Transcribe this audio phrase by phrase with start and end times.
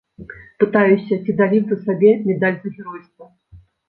[0.61, 3.29] Пытаюся, ці далі б вы сабе медаль за геройства?